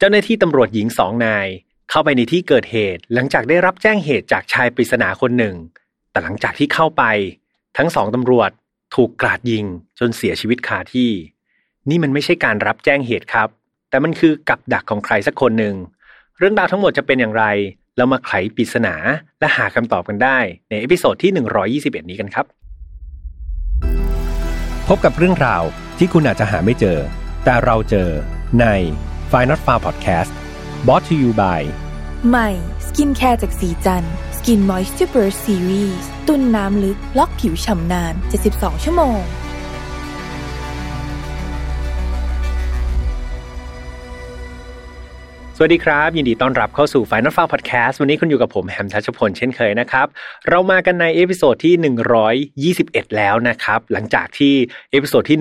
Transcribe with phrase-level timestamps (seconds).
[0.00, 1.46] เจ้าหน้าที่ตำรวจหญิงสองนาย
[1.90, 5.54] เข้าไปในที่เกิดเหตุ หลังจากได้รับแจ้งเหตุจากชายปริศนาคนหนึ่ง
[6.10, 7.02] แต่หลังจากที่เข้าไป
[7.76, 8.50] ทั้งสองตำรวจ
[8.94, 9.64] ถูกกราดยิง
[9.98, 11.10] จนเสียชีวิตคาที่
[11.88, 13.48] นี่มันไม่ใช่การรับแจ้งเหตุครับ
[13.90, 15.74] แต่มันคือกับดักของใครสักคนหนึ่ง
[16.38, 17.44] เรื่องราวทั้งหมดจะเป็นอย่างไร
[17.96, 18.94] เรามาไขปริศนา
[19.40, 20.38] และหาคำตอบกันได้
[20.68, 22.46] ใน episode ที่ 121 นี้กันครับ
[24.88, 25.62] พบกับเรื่องราว
[25.98, 26.98] ที่คุณอาจจะหาไม่เจอ
[27.44, 28.08] แต่เราเจอ
[28.60, 28.66] ใน
[29.36, 30.32] f i n a l f a r Podcast
[30.86, 31.60] brought to you by
[32.28, 32.48] ใหม่
[32.86, 34.04] skincare จากศรีจัน
[34.36, 38.14] ทร์ Skin Moisture Burst Series ตุนน้ำลึก ล็อกผิวฉ่ำนาน
[38.48, 39.20] 72 ชั่วโมง
[45.58, 50.06] สวัสดีครับ ยินดีต้อนรับเข้าสู่ File Not Found Podcast วันนี้คุณอยู่กับผมแฮมทัชพลเช่นเคยนะครับ
[50.48, 51.74] เรามากันใน episode ที่
[52.74, 54.54] 121 แล้วนะครับ หลังจากที่
[54.92, 55.38] episode ที่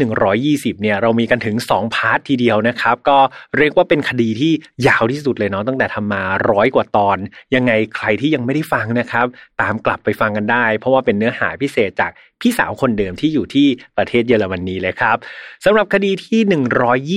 [0.71, 3.17] 120 เนี่ยเรามีกันถึง 2 part ทีเดียวนะครับ ก็
[3.57, 4.51] เรียกว่าเป็นคดีที่
[4.87, 7.17] ยาวที่สุดเลยเนาะตั้งแต่ทำมาร้อยกว่าตอน
[7.55, 9.25] ยังไงใครที่ยังไม่ได้ฟังนะครับ
[9.61, 12.11] ตามกลับไปฟังกันได้ เพราะว่าเป็นเนื้อหาพิเศษจาก
[12.45, 15.17] พี่สาวคนเดิมที่อยู่ที่ประเทศเยอรมนีเลยครับ
[15.65, 16.39] สำหรับคดีที่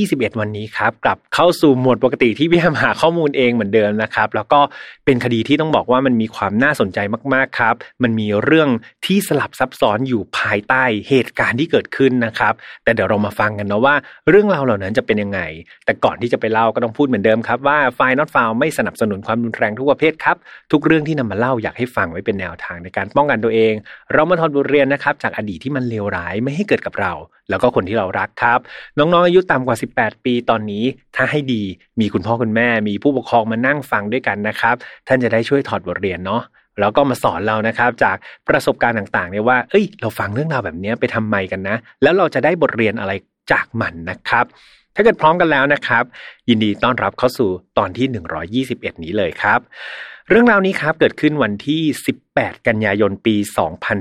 [0.07, 4.61] 121 วันนี้ครับกลับเข้าสู่หมวดปกติที่พี่แฮมหาข้อมูลเองเหมือนเดิมนะครับแล้วก็
[5.05, 6.99] เป็นคดีที่ต้องบอกว่ามันมีความน่าสนใจ
[7.35, 8.69] มากๆครับ มันมีเรื่อง
[9.07, 13.95] ที่สลับซับซ้อนอยู่ภายใต้เหตุการณ์ที่เกิดขึ้นนะครับ แต่เดี๋ยวเรามาฟังกันนะว่า
[14.29, 15.41] เรื่องราวเหล่านั้นจะเป็นยังไง
[15.85, 20.37] แต่ก่อนที่จะไปเล่าก็ต้องพูดเหมือนเดิมครับว่าไฟนอตฟาวไม่สนับสนุนความรุนแรงทุกประเภทครับ
[20.73, 23.75] ทุกเรื่องที่นำมาเล่าอยากให้ฟังไว้เป็นแนวทางในการป้องกันตัวเอง
[24.13, 27.13] เรามาทอนบทเรียนนะครับจากอดีตที่มันเลวร้ายไม่ให้เกิดกับเรา
[27.49, 28.59] แล้วก็คนที่เรารักครับ
[28.99, 30.85] น้องๆอายุต่ำกว่า 18 ปีตอนนี้
[31.17, 31.63] ถ้าให้ดี
[32.01, 34.75] มีคุณพ่อคุณแม่ มีผู้ปกครองมานั่งฟังด้วยกันนะครับ
[35.07, 36.43] ท่านจะได้ช่วยถอดบทเรียนเนาะ
[36.81, 38.17] แล้วก็มาสอนเรานะครับจาก
[38.49, 43.13] ประสบการณ์ต่างๆเนี่ยว่า เอ้ย เราฟังเรื่องราวแบบนี้ไปทำไมกันนะ แล้วเราจะได้บทเรียนอะไร
[43.53, 44.45] จากมันนะครับ
[44.95, 46.05] ถ้าเกิดพร้อมกันแล้วนะครับ
[46.49, 48.07] ยินดีต้อนรับเข้าสู่ตอนที่
[48.65, 49.61] 121 นี้เลยครับ
[50.31, 51.83] เรื่องราวนี้ครับเกิดขึ้นวันที่
[52.25, 53.37] 18 กันยายนปี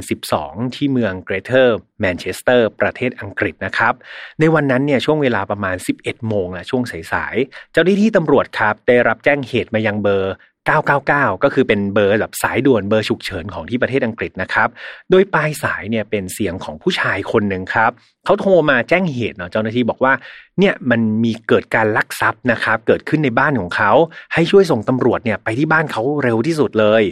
[0.06, 3.94] 2012 ที่เมืองเกรเทอร์แมนเชสเตอร์ ประเทศอังกฤษนะครับ
[4.40, 10.34] ในวันนั้นเนี่ยช่วงเวลาประมาณ 11 โมงและช่วงสายๆ เจ้าหน้าที่ตำรวจครับ ได้รับแจ้งเหตุมายังเบอร์
[10.68, 14.70] 999 ก็คือเป็นเบอร์แบบสายด่วนเบอร์ฉุกเฉินของที่ประเทศอังกฤษนะครับ
[15.12, 17.92] โดยปลายสายเนี่ยเป็นเสียงของผู้ชายคนหนึ่งครับ
[18.26, 20.14] เขาโทรมาแจ้งเหตุเนาะเจ้าหน้าที่บอกว่า
[20.60, 23.92] เนี่ยมันมีเกิดการลักทรัพย์นะครับ เกิดขึ้นในบ้านของเขา
[24.34, 27.04] ให้ช่วยส่งตำรวจเนี่ยไปที่บ้านเขาเร็วที่สุดเลย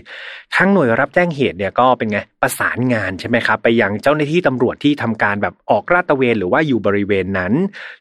[0.58, 7.54] ทั้งหน่วยรับแจ้งเหตุเนี่ยก็เป็นไงประสานงานใช่ไหมครับ ไปยังเจ้าหน้าที่ตำรวจที่ทำการแบบออกราดตระเวนหรือว่าอยู่บริเวณนั้น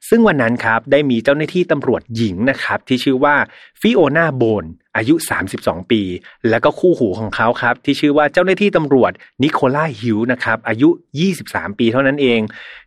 [0.09, 3.34] ซึ่งวันนั้นครับได้มีเจ้าหน้าที่ตำรวจหญิงนะครับที่ชื่อว่า
[3.81, 4.66] ฟิโอนาโบน
[4.97, 5.15] อายุ
[5.53, 6.03] 32 ปี
[6.50, 9.12] แล้วก็คู่หูของเขาครับ ที่ชื่อว่าเจ้าหน้าที่ตำรวจ
[9.43, 10.88] นิโคล่าฮิวนะครับ อายุ
[11.34, 12.41] 23 ปีเท่านั้นเอง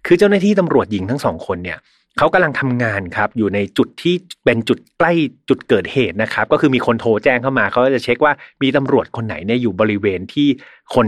[0.06, 1.79] คือเจ้าหน้าที่ตำรวจหญิงทั้งสองคนเนี่ย
[2.18, 5.13] เขากำลังทำงานครับ อยู่ในจุดที่เป็นจุดใกล้
[5.50, 10.47] จุดเกิดเหตุนะครับ ก็คือมีคนโทรแจ้งเข้ามาเขาจะเช็คว่ามีตำรวจคนไหนเนี่ยอยู่บริเวณที่
[10.95, 11.07] คน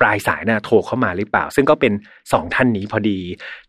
[0.00, 1.92] ปลายสายน่ะโทรเข้ามาหรือเปล่า ซึ่งก็เป็น
[2.32, 3.18] สองท่านนี้พอดี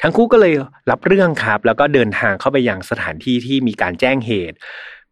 [0.02, 0.54] ทั้งคู่ก็เลย
[0.90, 4.58] รับเรื่องครับ แล้วก็เดินทางเข้าไปยังสถานที่ที่มีการแจ้งเหตุ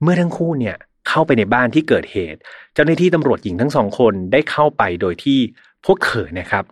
[0.01, 0.75] เมื่อทั้งคู่เนี่ย
[1.07, 2.39] เข้าไปในบ้านที่เกิดเหตุ
[2.73, 5.39] เจ้าหน้าที่ตำรวจหญิงทั้งสองคนได้เข้าไปโดยที่
[5.85, 6.63] พวกเธอนะครับ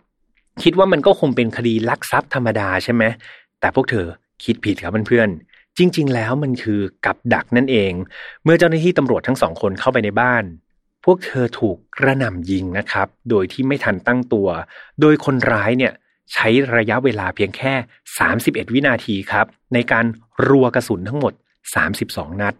[0.62, 3.04] คิดว่ามันก็คงเป็นคดีลักทรัพย์ธรรมดาใช่ไหม
[3.60, 4.06] แต่พวกเธอ
[4.44, 7.92] คิดผิดครับเพื่อนๆจริง ๆ แล้วมันคือกับดักนั่นเอง
[8.44, 10.44] เมื่อเจ้าหน้าที่ตำรวจทั้งสองคนเข้าไปในบ้าน
[11.04, 14.48] พวกเธอถูกกระหน่ำยิงนะครับ โดยที่ไม่ทันตั้งตัว
[15.00, 15.92] โดยคนร้ายเนี่ย
[16.32, 17.72] ใช้ระยะเวลาเพียงแค่
[18.24, 20.04] 31 วินาทีครับ ในการ
[20.48, 21.32] รัวกระสุนทั้งหมด
[21.86, 22.54] 32 นัด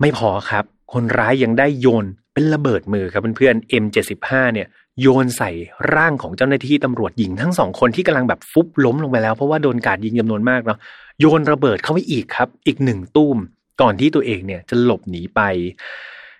[0.00, 4.68] ไม่พอครับ คนร้ายยังได้โยนเป็นระเบิดมือครับเพื่อนๆ M75 เนี่ย
[5.00, 5.50] โยนใส่
[5.94, 10.78] ร่างของเจ้าหน้าที่ตำรวจหญิงทั้งสองคนที่กำลังแบบฟุบล้มลงไปแล้วเพราะว่าโดนการยิงจำนวนมากเนาะ
[11.20, 13.36] โยนระเบิดเข้าไปอีกครับ อีกหนึ่งตุ้ม
[13.80, 15.40] ก่อนที่ตัวเองเนี่ยจะหลบหนีไป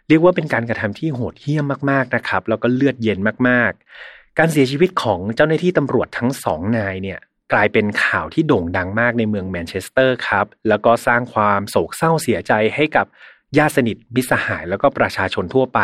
[0.09, 7.19] เรียกว่าเป็นการกระทำที่โหดเหี้ยมมากๆนะครับ แล้วก็เลือดเย็นมากๆ การเสียชีวิตของเจ้าหน้าที่ตำรวจทั้งสองนายเนี่ย
[7.53, 13.07] กลายเป็นข่าวที่โด่งดังมากในเมืองแมนเชสเตอร์ครับ แล้วก็สร้างความโศกเศร้าเสียใจให้กับ
[13.57, 15.81] ญาติสนิทมิสหายแล้วก็ประชาชนทั่วไป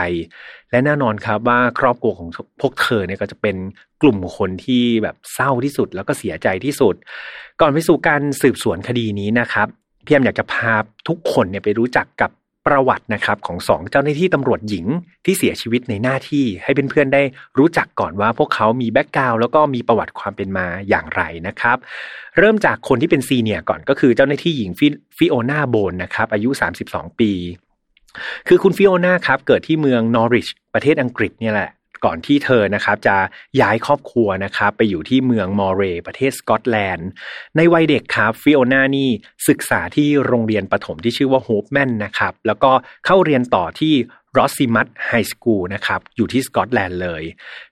[0.70, 2.28] และแน่นอนครับว่าครอบครัวของ
[2.60, 3.56] พวกเธอเนี่ยก็จะเป็น
[4.02, 6.94] กลุ่มคนที่แบบเศร้าที่สุดแล้วก็เสียใจที่สุด
[7.60, 9.68] ก่อนไปสู่การสืบสวนคดีนี้นะครับ
[10.04, 10.72] พี่แฮมอยากจะพา
[11.08, 12.30] ทุกคนเนี่ยไปรู้จักกับ
[12.66, 14.86] ประวัตินะครับของสองเจ้าหน้าที่ตำรวจหญิง
[15.24, 17.22] ที่เสียชีวิตในหน้าที่ให้เพื่อนๆได้
[17.58, 21.76] รู้จักก่อนว่าพวกเขามี background แล้วก็มีประวัติความเป็นมาอย่างไรนะครับ
[22.38, 24.70] เริ่มจากคนที่เป็น senior ก่อนก็คือเจ้าหน้าที่หญิง
[25.18, 26.50] ฟิโอนาโบนนะครับอายุ
[26.84, 27.32] 32 ปี
[28.48, 31.70] คือคุณฟิโอนาครับเกิดที่เมืองนอริชประเทศอังกฤษเนี่ยแหละ
[32.04, 33.16] ก่อนที่เธอนะครับจะ
[33.60, 37.08] ย้ายครอบครัวนะครับไปอยู่ที่เมืองมอร์เรย์ประเทศสกอตแลนด์
[37.56, 39.10] ในวัยเด็กครับฟิโอนานี่
[39.48, 42.72] ศึกษาที่โรงเรียนประถมที่ชื่อว่าโฮปแมนนะครับแล้วก็
[43.06, 43.94] เข้าเรียนต่อที่
[44.38, 47.22] Lossiemouth High School นะครับอยู่ที่สกอตแลนด์เลย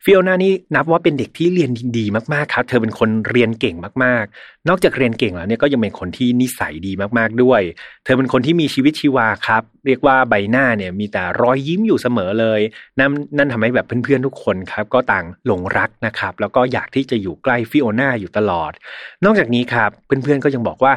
[0.05, 7.61] ฟิโอนานี่นับว่าเป็นเด็กที่เรียนดีมากๆครับเธอเป็นคนเรียนเก่งมากๆ นอกจากเรียนเก่งแล้วเนี่ยก็ยังเป็นคนที่นิสัยดีมากๆด้วย
[8.05, 12.61] เธอเป็นคนที่มีชีวิตชีวาครับเรียกว่าใบหน้าเนี่ยมีแต่รอยยิ้มอยู่เสมอเลย
[12.99, 18.73] นั่นนั่นทำให้แบบเพื่อนๆทุกคนครับก็ต่างหลงรักนะครับแล้วก็อยากที่จะอยู่ใกล้ฟิโอนาอยู่ตลอด
[19.25, 20.93] นอกจากนี้ครับเพื่อนๆก็ยังบอกว่า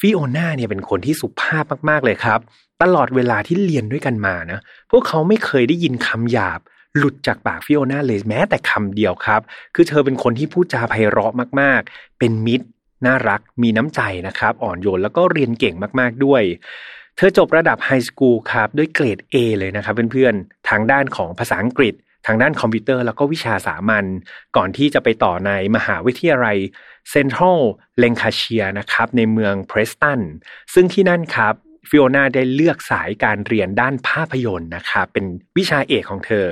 [0.00, 2.40] ฟิโอนาเนี่ยเป็นคนที่สุภาพมากๆเลยครับ
[2.82, 4.60] ตลอดเวลาที่เรียนด้วยกันมานะ
[4.90, 6.60] พวกเขาไม่เคยได้ยินคำหยาบ
[6.96, 9.40] หลุดจากปากฟิโอนาเลยแม้แต่คำเดียวครับ
[9.74, 12.66] คือเธอเป็นคนที่พูดจาไพเราะมากๆ เป็นมิตร
[13.06, 16.42] น่ารัก มีน้ำใจนะครับ อ่อนโยนแล้วก็เรียนเก่งมากๆด้วย
[17.16, 21.94] เธอจบระดับ high school ครับด้วยเกรด A เลยนะครับเพื่อนๆ ทางด้านของภาษาอังกฤษ
[22.26, 24.04] ทางด้านคอมพิวเตอร์แล้วก็วิชาสามัญ
[24.56, 26.58] ก่อนที่จะไปต่อในมหาวิทยาลัย
[27.10, 27.60] เซนทรัล
[27.98, 30.20] เลงคาเชียนะครับในเมืองเพรสตัน
[30.74, 31.54] ซึ่งที่นั่นครับ
[31.88, 35.24] ฟิโอนาได้เลือกสายการเรียนด้านภาพยนตร์นะคะเป็น
[35.56, 36.46] วิชาเอกของเธอ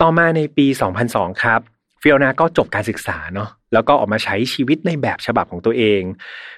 [0.00, 0.66] ต่อมาในปี
[1.04, 1.60] 2002 ครับ
[2.02, 6.02] ฟิโอนาก็จบการศึกษาเนาะแล้วก็ออกมาใช้ชีวิตในแบบฉบับของตัวเอง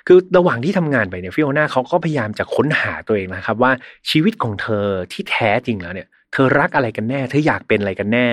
[0.07, 3.73] คือระหว่างที่ทำงานไปเนี่ยฟิโอนาเขาก็พยายามจะค้นหาตัวเองนะครับ ว่า
[4.11, 8.29] ชีวิตของเธอที่แท้จริงแล้วเนี่ย เธอรักอะไรกันแน่ เธออยากเป็นอะไรกันแน่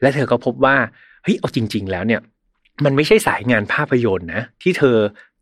[0.00, 0.76] และเธอก็พบว่า
[1.22, 2.20] เฮ้ยเอาจริง ๆ แล้วเนี่ย
[2.84, 4.96] มันไม่ใช่สายงานภาพยนตร์นะที่เธอ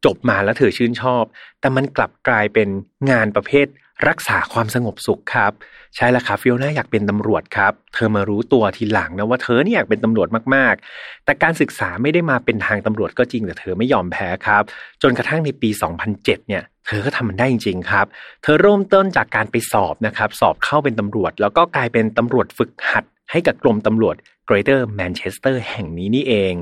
[0.04, 1.24] จบมาแล้วเธอชื่นชอบ
[1.60, 2.68] แต่มันกลับกลายเป็น
[3.10, 3.66] งานประเภท
[4.08, 5.52] รักษาความสงบสุขครับ
[5.96, 14.62] ใช่แล้วครับฟิโอน่าอยากเป็นตำรวจครับ เธอมารู้ตัวทีหลังนะว่าเธอเนี่ยอยากเป็นตำรวจมากๆ แต่การศึกษาไม่ได้มาเป็นทางตำรวจก็จริงแต่เธอไม่ยอมแพ้ครับ
[15.02, 15.70] จนกระทั่งในปี
[16.08, 18.06] 2007 เนี่ย เธอก็ทำมันได้จริง ๆ ครับ
[18.42, 24.16] เธอเริ่มต้นจากการไปสอบนะครับ สอบเข้าเป็นตำรวจ แล้วก็กลายเป็นตำรวจฝึกหัดให้กับกรมตำรวจ
[24.48, 26.54] Greater Manchester แห่งนี้นี่เอง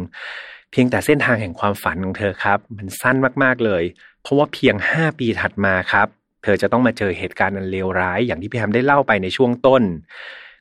[0.75, 3.83] พียงแต่เส้นทางแห่งความฝันของเธอครับ มันสั้นมากๆเลย
[4.23, 6.09] เพราะว่าเพียง 5 ปีถัดมาครับ
[6.43, 9.83] เธอจะต้องมาเจอเหตุการณ์อันเลวร้ายอย่างที่พี่แฮมได้เล่าไปในช่วงต้น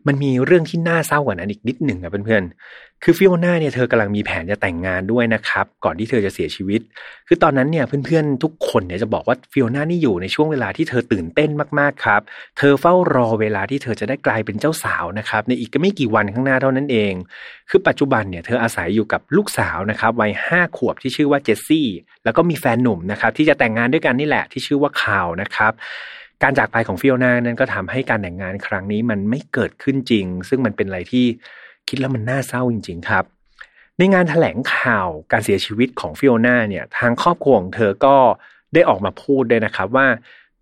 [0.07, 6.81] มันมีเรื่องที่น่าเศร้ากว่านั้นอีกนิดหนึ่งครับเพื่อนๆ คือฟิโอนาเนี่ยเธอกำลังมีแผนจะแต่งงานด้วยนะครับ ก่อนที่เธอจะเสียชีวิต
[7.27, 12.21] คือตอนนั้นเนี่ยเพื่อนๆทุกคนเนี่ยจะบอกว่าฟิโอนานี่อยู่ในช่วงเวลาที่เธอตื่นเต้นมากๆครับ
[12.57, 17.13] เธอเฝ้ารอเวลาที่เธอจะได้กลายเป็นเจ้าสาวนะครับในอีกก็ไม่กี่วันข้างหน้าเท่านั้นเอง
[17.69, 21.87] คือปัจจุบันเนี่ยเธออาศัยอยู่กับลูกสาวนะครับวัยห้าขวบที่ชื่อว่าเจสซี่
[22.23, 25.73] แล้วก็มีแฟนหนุ่มนะครับที่จะแต่งงานด้วยกันนี่แหละที่ชื่อว่าคาวนะครับ
[26.43, 31.25] การจากไปของฟิโอนานั้นก็ทำให้การแต่งงานครั้งนี้มันไม่เกิดขึ้นจริง ซึ่งมันเป็นอะไรที่
[31.87, 33.23] คิดแล้วมันน่าเศร้าจริง ๆ ครับ
[33.97, 38.15] ในงานแถลงข่าวการเสียชีวิตของฟิโอนาเนี่ยทางครอบครัวของเธอก็
[38.73, 40.07] ได้ออกมาพูดด้วยนะครับว่า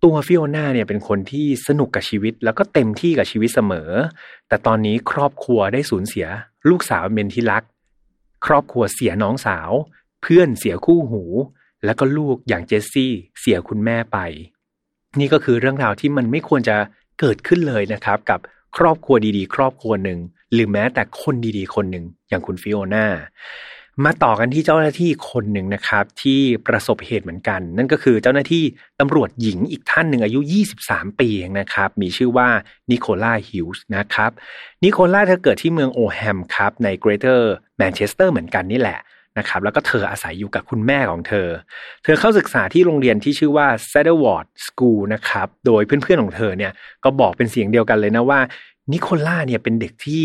[0.02, 3.90] ตัวฟิโอนาเนี่ยเป็นคนที่สนุกกับชีวิต แล้วก็เต็มที่กับชีวิตเสมอ
[4.48, 6.26] แต่ตอนนี้ครอบครัวได้สูญเสีย
[6.68, 7.62] ลูกสาวเป็นที่รัก
[8.46, 9.70] ครอบครัวเสียน้องสาว
[10.22, 11.22] เพื่อนเสียคู่หู
[11.84, 14.18] แล้วก็ลูกอย่างเจสซี่เสียคุณแม่ไป
[15.18, 16.76] นี่ก็คือเรื่องราวที่มันไม่ควรจะ
[17.20, 18.40] เกิดขึ้นเลยนะครับ กับ
[18.76, 20.18] ครอบครัวดีๆ ครอบครัวหนึ่ง
[20.52, 23.06] หรือแม้แต่คนดีๆ คนหนึ่งอย่างคุณฟิโอนา
[24.04, 28.64] มาต่อกันที่เจ้าหน้าที่คนหนึ่งนะครับ ที่ประสบเหตุเหมือนกัน นั่นก็คือเจ้าหน้าที่
[29.00, 30.40] ตำรวจหญิงอีกท่านหนึ่งอายุ
[30.78, 32.48] 23 ปีเองนะครับ มีชื่อว่า
[32.90, 34.30] นิโคล่าฮิวส์นะครับ
[34.84, 38.98] นิโคล่าเธอเกิดที่เมืองโอแฮมครับในเกรเตอร์แมนเชสเตอร์เหมือนกันนี่แหละ
[39.38, 41.48] นะครับแล้วก็เธออาศัยอยู่กับคุณแม่ของเธอ
[42.04, 46.72] เธอเข้าศึกษาที่โรงเรียนที่ชื่อว่า s a d d l e w a r d School นะครับ โดยเพื่อนๆของเธอเนี่ย
[47.04, 48.40] ก็บอกเป็นเสียงเดียวกันเลยนะว่า
[48.92, 50.22] นิโคล่าเนี่ยเป็นเด็กที่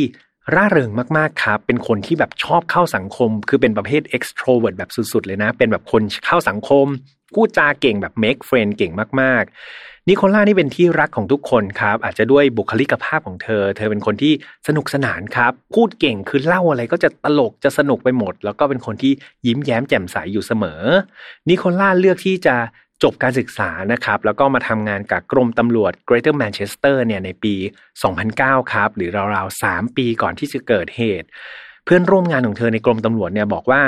[0.56, 6.86] ร่าเริงมากๆครับ เป็นคนที่แบบชอบเข้าสังคม คือเป็นประเภท extrovert แบบสุดๆ เลยนะ เป็นแบบคนเข้าสังคม
[7.34, 14.34] พูดจาเก่งแบบ make friend เก่งมากๆ นิโคล่านี่เป็นที่รักของทุกคนครับ อาจจะด้วยบุคลิกภาพของเธอ เธอเป็นคนที่
[14.68, 19.14] สนุกสนานครับ พูดเก่งคือเล่าอะไรก็จะตลกจะสนุกไปหมด แล้วก็เป็นคนที่
[19.48, 20.82] ยิ้มแย้มแจ่มใสอยู่เสมอ
[21.50, 22.56] นิโคล่าเลือกที่จะ
[23.04, 27.54] จบการศึกษานะครับ แล้วก็มาทำงานกับกรมตำรวจ Greater Manchester เนี่ยในปี
[28.14, 31.28] 2009 ครับ หรือราวๆ 3 ปีก่อนที่จะเกิดเหตุ
[31.86, 33.82] เพื่อนร่วมงานของเธอในกรมตำรวจเนี่ยบอกว่า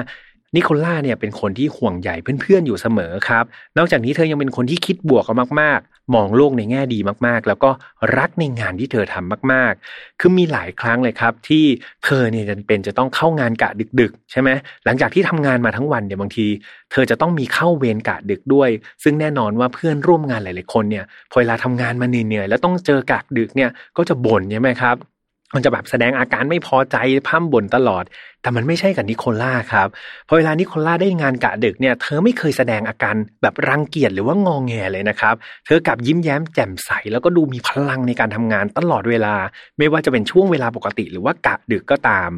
[0.55, 3.45] นิโคล่าเนี่ยเป็นคนที่ห่วงใหญ่เพื่อนๆอยู่เสมอครับ
[3.77, 7.69] นอกจากนี้เธอยังเป็นคนที่คิดบวกกันมากๆ มองโลกในแง่ดีมากๆ แล้วก็
[8.17, 11.65] รักในงานที่เธอทำมากๆ คือมีหลายครั้งเลยครับ ที่
[12.05, 14.49] เธอเนี่ยจำเป็นจะต้องเข้างานกะดึก ๆ ใช่ไหม
[14.85, 16.47] หลังจากที่ทำงานมาทั้งวันเนี่ยบางที
[16.91, 18.69] เธอจะต้องมีเข้าเวรกะดึกด้วย
[19.03, 25.18] ซึ่งแน่นอนว่าเพื่อนร่วมงานหลาย ๆ คนเนี่ยพอเวลาทำงานมาเหนื่อยๆแล้วต้องเจอกะดึกเนี่ยก็จะบ่นใช่ไหมครับ
[25.56, 28.03] มันจะแบบแสดงอาการไม่พอใจพร่ำบ่นตลอด
[28.41, 29.88] แต่มันไม่ใช่กับนิโคล่าครับ
[30.27, 39.36] พอเวลานิโคล่าได้งานกะดึกเนี่ย เธอไม่เคยแสดงอาการแบบรังเกียจหรือว่างองแงเลยนะครับ เธอกลับยิ้มแย้มแจ่มใส แล้วก็ดูมีพลังในการทำงานตลอดเวลา
[39.77, 42.32] ไม่ว่าจะเป็นช่วงเวลาปกติ หรือว่ากะดึกก็ตาม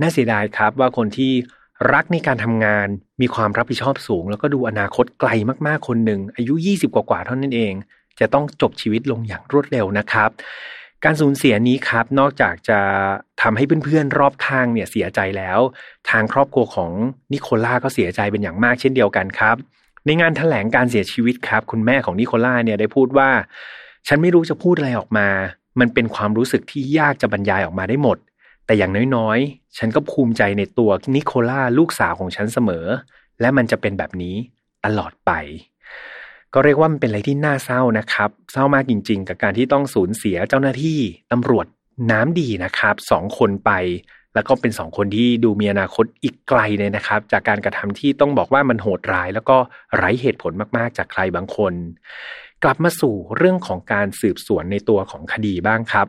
[0.00, 1.32] น่าเสียดายครับว่าคนที่
[1.92, 2.88] รักในการทำงาน
[3.20, 5.30] มีความรับผิดชอบสูง แล้วก็ดูอนาคตไกล
[5.66, 7.74] มากๆคนหนึ่งอายุ 20 กว่าๆเท่านั้นเอง
[8.20, 10.30] จะต้องจบชีวิตลงอย่างรวดเร็วนะครับ
[11.04, 12.80] การสูญเสียนี้ครับ นอกจากจะ
[13.42, 15.60] ทำให้เพื่อนๆรอบข้างเนี่ยเสียใจแล้ว
[16.10, 16.90] ทางครอบครัวของ
[17.32, 19.56] นิโคล่าก็เสียใจเป็นอย่างมากเช่นเดียวกันครับ
[20.04, 23.30] ในงานถแถลงการเสียชีวิตครับ คุณแม่ของนิโคล่าเนี่ยได้พูดว่า
[24.08, 25.28] ฉันไม่รู้จะพูดอะไรออกมา
[25.80, 28.18] มันเป็นความรู้สึกที่ยากจะบรรยายออกมาได้หมด
[28.66, 32.86] แต่อย่างน้อยๆ ฉันก็ภูมิใจในตัวนิโคล่าลูกสาวของฉันเสมอ
[33.40, 34.34] และมันจะเป็นแบบนี้
[34.84, 35.30] ตลอดไป
[36.58, 40.98] ก็เรียกว่ามันเป็นอะไรที่น่าเศร้านะครับ เศร้ามากจริง ๆ กับการที่ต้องสูญเสียเจ้าหน้าที่
[41.32, 41.66] ตำรวจ
[42.10, 43.70] น้ำดีนะครับสองคนไป
[44.34, 49.56] แล้วก็เป็นสองคนที่ดูมีอนาคตอีกไกลเลยนะครับ จากการกระทำที่ต้องบอกว่ามันโหดร้าย แล้วก็
[49.96, 51.72] ไร้เหตุผลมากๆ จากใครบางคน
[52.64, 56.06] กลับมาสู่เรื่องของการสืบสวนในตัวของคดีบ้างครับ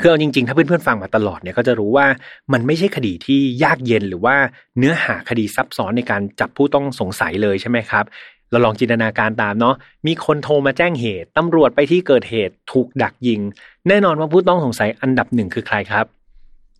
[0.00, 2.06] คือเอาจริงๆ ถ้าเพื่อนๆฟังมาตลอดเนี่ยก็จะรู้ว่า
[2.52, 4.36] มันไม่ใช่คดีที่ยากเย็นหรือว่า
[4.78, 8.04] เนื้อหาคดีซับซ้อนในการจับผู้ต้องสงสัยเลยใช่ไหมครับ
[8.50, 9.74] เราลองจินตนาการตามเนาะ
[10.06, 13.40] มีคนโทรมาแจ้งเหตุตำรวจไปที่เกิดเหตุถูกดักยิง
[13.88, 16.06] แน่นอนว่าผู้ต้องสงสัยอันดับหนึ่งคือใครครับ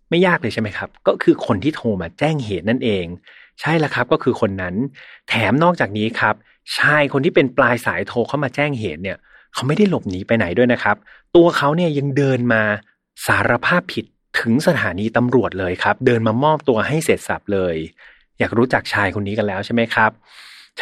[0.09, 3.05] ไม่ยากเลยใช่ไหมครับ ก็คือคนที่โทรมาแจ้งเหตุนั่นเอง
[3.61, 4.75] ใช่แล้วครับก็คือคนนั้น
[5.29, 6.35] แถมนอกจากนี้ครับ
[6.77, 9.17] ชายคนที่เป็นปลายสายโทรเข้ามาแจ้งเหตุเนี่ย
[9.53, 10.95] เขาไม่ได้หลบหนีไปไหนด้วยนะครับ
[11.35, 12.63] ตัวเขาเนี่ยยังเดินมา
[13.27, 14.05] สารภาพผิด
[14.39, 17.75] ถึงสถานีตำรวจเลยครับ เดินมามอบตัวให้เสร็จสรรพเลย
[18.39, 20.11] อยากรู้จักชายคนนี้กันแล้วใช่ไหมครับ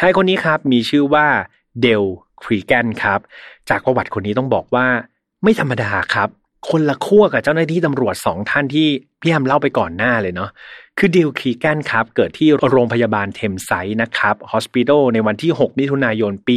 [0.06, 1.26] ายคนนี้ครับมีชื่อว่า
[1.82, 2.04] เดล
[2.42, 3.20] ครีแกนครับ
[3.68, 4.86] จากประวัติคนนี้ต้องบอกว่า
[5.42, 6.28] ไม่ธรรมดาครับ
[6.70, 8.88] คนละขั้วกับเจ้าหน้าที่ตำรวจสองท่านที่
[9.20, 10.50] พี่แฮมเล่าไปก่อนหน้าเลยเนาะ
[10.98, 16.56] คือเดลครีแกนครับ เกิดที่โรงพยาบาลเทมไซด์นะครับ Hospital ในวันที่ 6 มิถุนายนปี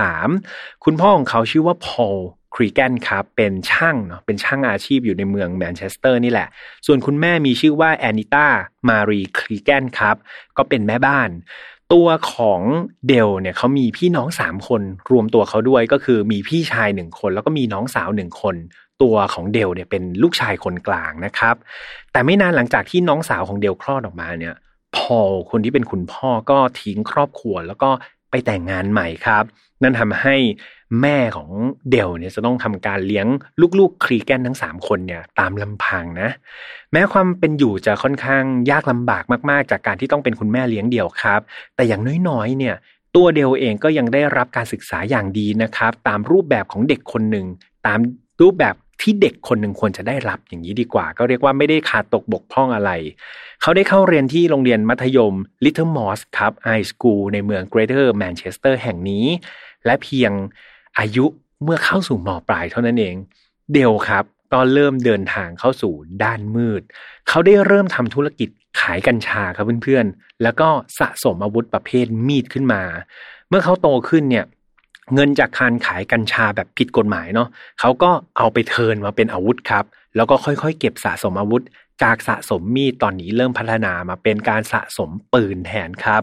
[0.00, 2.18] 1983 คุณพ่อของเขาชื่อว่าพอล
[2.54, 6.48] ครีแกนครับเป็นช่างเนาะเป็นช่างอาชีพอยู่ในเมืองแมนเชสเตอร์นี่แหละ
[6.86, 8.46] ส่วนคุณแม่มีชื่อว่าแอนิต้า
[8.88, 10.16] มารีครีแกนครับ
[10.56, 11.30] ก็เป็นแม่บ้าน
[11.92, 12.60] ตัวของ
[13.08, 18.56] เดลเนี่ยเขามีพี่น้องสามคนรวมตัวเขาด้วยก็คือมีพี่ชายหนึ่งคน แล้วก็มีน้องสาวหนึ่งคน
[19.02, 21.54] ตัวของเดลเนี่ยเป็นลูกชายคนกลางนะครับ
[22.12, 24.54] แต่ไม่นานหลังจากที่น้องสาวของเดลคลอดออกมาเนี่ย
[24.96, 25.18] พอ
[25.50, 27.90] คนที่เป็นคุณพ่อก็ทิ้งครอบครัวแล้วก็
[28.30, 29.44] ไปแต่งงานใหม่ครับ
[29.82, 30.36] นั่นทำให้
[31.02, 31.50] แม่ของ
[31.90, 33.26] เดลเนี่ยจะต้องทำการเลี้ยง
[33.78, 36.30] ลูกๆ ครีแกนทั้งสามคนเนี่ยตามลำพังนะ
[36.92, 41.40] แม้ความเป็นอยู่จะค่อนข้างยากลำบากมากๆ จากการที่ต้องเป็นคุณแม่เลี้ยงเดี่ยวครับ
[41.74, 42.74] แต่อย่างน้อยๆ เนี่ย
[43.16, 47.46] ตัวเดลเองก็ยังได้รับการศึกษาอย่างดีนะครับ ตามรูปแบบของเด็กคนหนึ่ง
[47.86, 47.98] ตาม
[48.42, 52.90] รูปแบบที่เด็กคนหนึ่งควรจะได้รับอย่างนี้ดีกว่า ก็เรียกว่าไม่ได้ขาดตกบกพร่องอะไร
[53.62, 59.26] เขาได้เข้าเรียนที่โรงเรียนมัธยม Little Moss ครับไฮสคูลในเมือง Greater Manchester แห่งนี้
[59.88, 60.32] และเพียง
[60.98, 61.26] อายุ
[61.64, 63.16] เมื่อเข้าสู่มปลายเท่านั้นเอง
[63.72, 66.82] เดลครับก็เริ่มเดินทางเข้าสู่ด้านมืด
[67.28, 68.48] เขาได้เริ่มทำธุรกิจ
[68.80, 70.68] ขายกัญชาครับเพื่อนๆ แล้วก็
[70.98, 72.82] สะสมอาวุธประเภทมีดขึ้นมา
[73.48, 74.44] เมื่อเขาโตขึ้นเนี่ย
[75.14, 77.48] เงินจากการขายกัญชาแบบผิดกฎหมายเนาะ
[77.80, 79.84] เขาก็เอาไปเทินมาเป็นอาวุธครับ
[80.16, 81.62] แล้วก็ค่อยๆ เก็บสะสมอาวุธ
[82.02, 86.22] จากสะสมมีดตอนนี้เริ่มพัฒนามาเป็นการสะสมปืนแทนครับ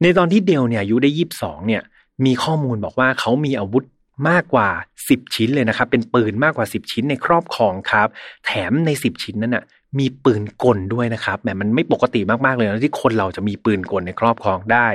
[0.00, 1.82] ในตอนที่เดลเนี่ยอายุได้ยีิบสองเนี่ย
[2.24, 3.84] มีข้อมูลบอกว่าเขามีอาวุธ
[4.28, 4.68] มากกว่า
[5.04, 8.08] 10 ชิ้นเลยนะครับ เป็นปืนมากกว่า 10 ชิ้นในครอบครองครับ
[8.46, 9.64] แถมใน 10 ชิ้นนั้นอะ
[9.98, 14.88] มีปืนกลด้วยนะครับแหมมันไม่ปกติมากๆเลยนะที่คนเราจะมีปืนกลในครอบครองได้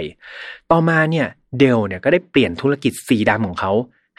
[0.72, 1.28] ต่อมาเนี่ย
[1.60, 3.72] เดลเนี่ยก็ได้เปลี่ยนธุรกิจสีดำของเขา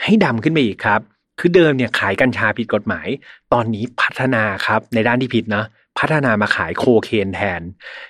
[0.02, 1.00] ให้ดำขึ้นไปอีกครับ
[1.38, 3.08] คือเดิมเนี่ยขายกัญชาผิดกฎหมาย
[3.52, 5.64] ตอนนี้พัฒนาครับในด้านที่ผิดนะ
[5.98, 7.62] พัฒนามาขายโคเคนแทน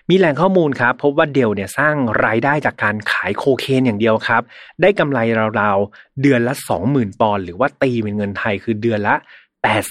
[0.09, 4.43] มีแหล่งข้อมูลครับ พบว่าเดลเนี่ยสร้างรายได้จากการขายโคเคนอย่างเดียวครับ
[4.83, 5.19] ได้กำไร
[5.61, 6.55] ราวๆ เดือนละ
[6.87, 9.15] 20,000 ปอนด์หรือว่าตีเป็นเงินไทยคือเดือนละ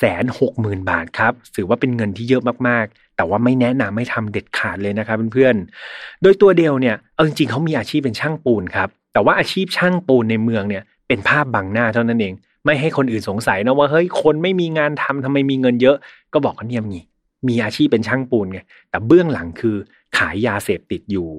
[0.05, 12.33] 860,000 บาทครับ ถือว่าเป็นเงินที่เยอะมากๆ แต่ว่าไม่แนะนำไม่ทำเด็ดขาดเลยนะครับเพื่อนๆ โดยตัวเดลเนี่ยเอาจริงๆเขามีอาชีพเป็นช่างปูนครับ แต่ว่าอาชีพช่างปูนในเมืองเนี่ยเป็นภาพบังหน้าเท่านั้นเอง
[12.65, 15.97] ไม่ให้คนอื่นสงสัยนะว่าเฮ้ยคนไม่มีงานทำทำไมมีเงินเยอะ
[16.33, 16.99] ก็บอกกันเนียมี
[17.47, 18.59] มีอาชีพเป็นช่างปูนไง
[18.89, 19.75] แต่เบื้องหลังคือ
[20.17, 21.29] ขายยาเสพติดอยู่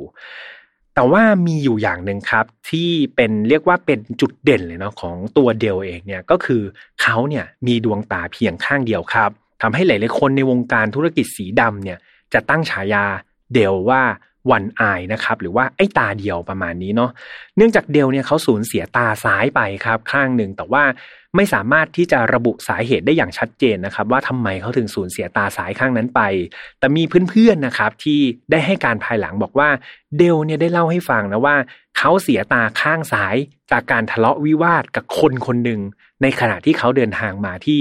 [0.94, 6.62] แต่ว่ามีอยู่อย่างหนึ่งครับ ที่เป็นเรียกว่าเป็นจุดเด่นเลยเนาะของตัวเดลเองเนี่ยก็คือ
[7.00, 9.30] เขาเนี่ยมีดวงตาเพียงข้างเดียวครับ
[9.62, 11.98] ทำให้หลายๆคนในวงการธุรกิจสีดำเนี่ย
[12.32, 13.04] จะตั้งฉายา
[13.54, 14.02] เดลว่า
[14.50, 17.10] วันอายนะครับหรือว่าไอ้ตาเดียวประมาณนี้เนาะ
[17.56, 20.84] เนื่องจากเดลเนี่ยเขาสูญเสียตาซ้ายไปครับข้างหนึ่งแต่ว่า
[21.36, 26.20] ไม่สามารถที่จะระบุสาเหตุได้อย่างชัดเจนนะครับ ว่าทำไมเขาถึงสูญเสียตาซ้ายข้างนั้นไป
[26.78, 29.68] แต่มีเพื่อนๆนะครับที่ได้ให้การภายหลังบอกว่า
[30.18, 31.56] เดลเนี่ยได้เล่าให้ฟังนะว่า
[31.98, 33.36] เขาเสียตาข้างซ้าย
[33.70, 35.80] จากการทะเลาะวิวาทกับคนคนหนึ่ง
[36.22, 37.78] ในขณะที่เขาเดินทางมาที่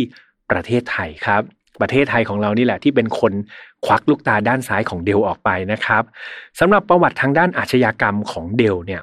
[0.51, 1.41] ประเทศไทยครับ
[1.81, 3.33] ประเทศไทยของเรานี่แหละที่เป็นคน
[3.85, 6.03] ควักลูกตาด้านซ้ายของเดลออกไปนะครับ
[6.59, 9.01] สำหรับประวัติทางด้านอาชญากรรมของเดลเนี่ย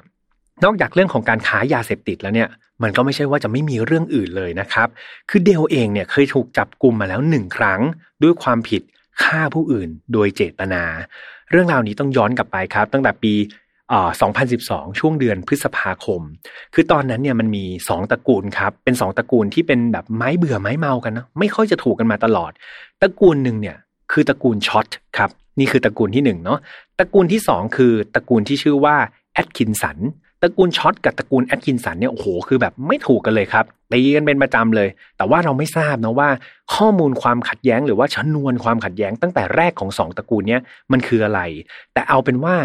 [0.63, 2.49] นอกจากเรื่องของการค้ายาเสพติดแล้วเนี่ย
[2.83, 4.87] มันก็ไม่ใช่ว่าจะไม่มีเรื่องอื่นเลยนะครับ
[5.29, 7.81] คือเดลเองเนี่ยเคยถูกจับกลุ่มมาแล้วหนึ่งครั้ง
[8.23, 8.81] ด้วยความผิด
[9.23, 10.83] ฆ่าผู้อื่นโดยเจตนา
[11.51, 13.33] เรื่องราวนี้ต้องย้อนกลับไปครับ ตั้งแต่ปี
[14.49, 16.21] 2012 ช่วงเดือนพฤษภาคม
[16.73, 22.51] คือตอนนั้นเนี่ยมันมี 2ตระกูลครับ เป็น 2ตระกูลที่เป็นแบบไม้เบื่อไม้เมากันนะไม่ค่อยจะถูกกันมาตลอด
[23.01, 23.77] ตระกูลหนึ่งเนี่ย
[24.11, 26.59] คือตระกูลช็อตครับ นี่คือตระกูลที่1เนาะ
[26.99, 28.95] ตระกูลที่ 2 คือตระกูลที่ชื่อว่า
[29.33, 29.97] แอดคินสัน
[30.43, 36.29] ตระกูลช็อตกับตระกูลแอดคินสันเนี่ยโอ้โหคือแบบไม่ถูกกันเลยครับตีกันเป็นประจำเลย แต่ว่าเราไม่ทราบนะว่า
[36.75, 41.41] ข้อมูลความขัดแย้ง หรือว่าชนวนความขัดแย้งตั้งแต่แรกของสองตระกูลเนี้ยมันคืออะไร
[41.93, 42.55] แต่เอาเป็นว่า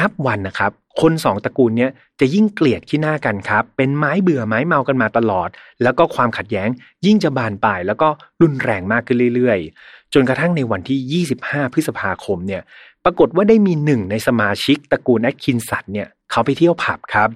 [0.00, 1.90] นับวันนะครับ คนสองตระกูลเนี้ย
[2.20, 5.48] จะยิ่งเกลียดขี้หน้ากันครับ เป็นไม้เบื่อไม้เมากันมาตลอด
[5.82, 6.68] แล้วก็ความขัดแย้ง
[7.06, 8.08] ยิ่งจะบานปลายแล้วก็
[8.42, 12.62] รุนแรงมากขึ้นเรื่อยๆ จนกระทั่งในวันที่ 25 พฤษภาคมเนี่ย
[13.04, 17.28] ปรากฏว่าได้มีหนึ่งในสมาชิกตระกูลแอดคินสันเนี่ย เขาไปเที่ยวผับครับ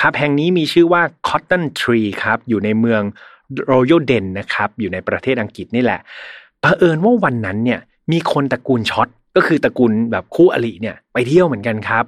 [0.00, 3.02] ผับแห่งนี้มีชื่อว่า Cotton Tree ครับอยู่ในเมือง
[3.70, 6.00] Droylsden นะครับอยู่ในประเทศอังกฤษนี่แหละ
[6.60, 7.80] เผอิญว่าวันนั้นเนี่ย
[8.12, 12.04] มีคนตระกูลช็อตก็คือตระกูลแบบคู่อริเนี่ยไปเที่ยวเหมือนกันครับ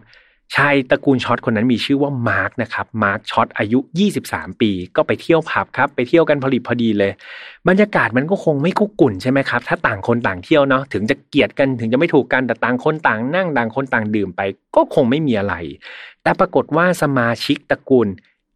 [0.57, 3.79] ชายตระกูลช็อตคนนั้นมีชื่อว่ามาร์กนะครับมาร์กช็อตอายุ
[4.21, 7.13] 23 ปี ก็ไปเที่ยวผับครับ ไปเที่ยวกันพอดีพอดีเลย
[7.69, 14.41] บรรยากาศมันก็คงไม่คุกรุ่นใช่ไหมครับ ถ้าต่างคนต่างเที่ยวเนาะถึงจะเกลียดกันถึงจะไม่ถูกกันแต่ต่างคนต่างนั่งต่างคนต่างดื่มไป
[14.77, 15.55] ก็คงไม่มีอะไร
[16.23, 18.09] แต่ปรากฏว่าสมาชิกตระกูล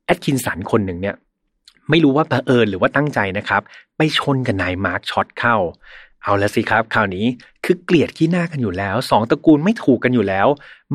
[0.05, 1.17] แอดคินสันคนหนึ่งเนี่ย
[1.91, 3.63] ไม่รู้ว่าเผอิญหรือว่าตั้งใจนะครับ
[3.97, 5.57] ไปชนกับนายมาร์กช็อตเข้า
[6.25, 7.27] เอาละสิครับคราวนี้
[7.65, 10.47] คือเกลียดขี้หน้ากันอยู่แล้วสองตระกูลไม่ถูกกันอยู่แล้ว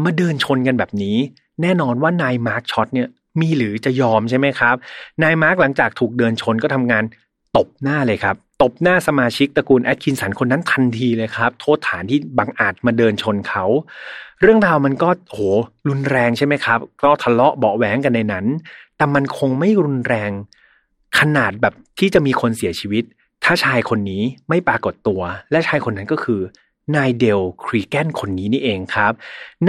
[0.03, 1.17] มาเดินชนกันแบบนี้
[1.61, 3.07] แน่นอนว่านายมาร์คช็อตเนี่ย
[3.39, 4.75] มีหรือจะยอมใช่ไหมครับ
[5.23, 7.03] นายมาร์คหลังจากถูกเดินชนก็ทำการ
[7.57, 13.65] ตบหน้าเลยครับ ตบหน้าสมาชิกตระกูลแอดคินสันคนนั้นทันทีเลยครับ โทษฐานที่บังอาจมาเดินชนเขา
[14.41, 15.39] เรื่องราวมันก็โห
[15.89, 18.45] รุนแรงใช่ไหมครับ ก็ทะเลาะเบาะแว้งกันในนั้น
[18.97, 20.31] แต่มันคงไม่รุนแรง
[21.19, 23.03] ขนาดแบบที่จะมีคนเสียชีวิต
[23.51, 26.41] ถ้าชายคนนี้ไม่ปรากฏตัว และชายคนนั้นก็คือ
[26.95, 29.13] นายเดลครีแกนคนนี้นี่เองครับ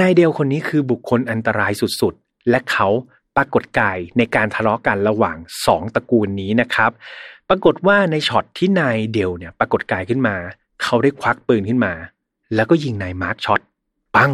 [0.00, 2.88] นายเดลคนนี้คือบุคคลอันตรายสุดๆ และเขา
[3.36, 6.90] ปรากฏกายในการทะเลาะกันระหว่างสองตระกูลนี้นะครับ
[7.48, 10.36] ปรากฏว่าในช็อตที่นายเดลเนี่ยปรากฏกายขึ้นมา
[10.82, 11.92] เขาได้ควักปืนขึ้นมา
[12.54, 13.60] แล้วก็ยิงนายมาร์คช็อต
[14.16, 14.32] ปัง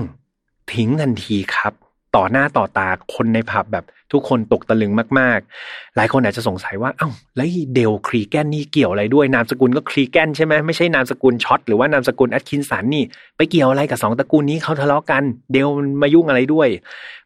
[0.73, 1.73] ทิ้งทันทีครับ
[2.17, 13.05] ต่อหน้าต่อตาคนในผับแบบทุกคนตกตะลึงมากๆ หลายคนอาจจะสงสัยว่า เอ้า แล้วเดลครีแกนนี่เกี่ยวอะไรด้วย นามสกุลก็ครีแกนใช่ไหมไม่ใช่นามสกุลช็อตหรือว่านามสกุลแอดคินสันนี่
[13.37, 15.69] ไปเกี่ยวอะไรกับสองตระกูลนี้เขาทะเลาะกัน เดล
[16.03, 16.69] มายุ่งอะไรด้วย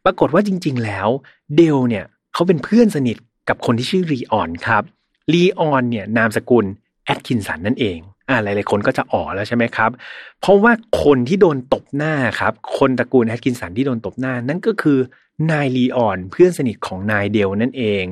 [0.04, 1.08] ปรากฏว่าจริง ๆ แล้ว
[1.56, 3.16] เดลเนี่ยเขาเป็นเพื่อนสนิท
[3.48, 4.82] กับคนที่ชื่อรีออนครับ
[5.32, 6.64] รีออนเนี่ยนามสกุล
[7.04, 7.98] แอดคินสันนั่นเอง
[8.30, 9.90] อ่าหลายๆคนก็จะอ๋อแล้วใช่ไหมครับ
[10.40, 14.98] เพราะว่าคนที่โดนตบหน้าครับ คนตระกูลแอดคินสันที่โดนตบหน้านั่นก็คือ
[15.50, 18.04] นายลีออนเพื่อนสนิทของนายเดลนั่นเอง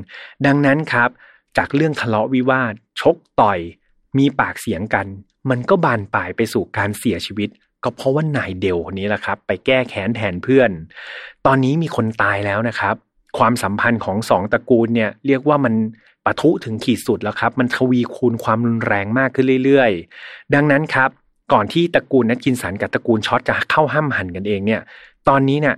[0.47, 1.11] ดังนั้นครับ
[1.57, 3.59] จากเรื่องทะเลาะวิวาทชกต่อย
[4.19, 5.07] มีปากเสียงกัน
[5.51, 7.49] มันก็บานปลายไปสู่การเสียชีวิต
[7.85, 10.71] ก็เพราะว่านายเดลคนนี้แหละครับ ไปแก้แค้นแทนเพื่อน
[11.47, 12.95] ตอนนี้มีคนตายแล้วนะครับ
[13.39, 15.75] ความสัมพันธ์ของสองตระกูลเนี่ยเรียกว่ามัน
[16.29, 19.91] ปะทุถึงขีดสุดแล้วครับ มันทวีคูณความรุนแรงมากขึ้นเรื่อย
[20.23, 21.11] ๆ ดังนั้นครับ
[21.53, 24.81] ก่อนที่ตระกูลนักกินสันกับตระกูลช็อตจะเข้าห้ามหันกันเองเนี่ย
[25.29, 25.77] ตอนนี้เนี่ย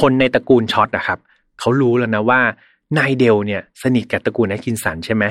[0.00, 1.18] คนในตระกูลช็อตอะครับ
[1.60, 2.40] เขารู้แล้วนะว่า
[2.98, 5.24] นายเดลเนี่ยสนิทกับตระกูลแอดคินสันใช่ไหม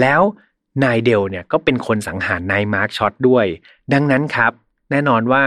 [0.00, 0.20] แล้ว
[0.84, 3.46] นายเดลเนี่ยก็เป็นคนสังหารนายมาร์คช็อตด้วย
[3.92, 4.52] ดังนั้นครับ
[4.90, 5.44] แน่นอนว่า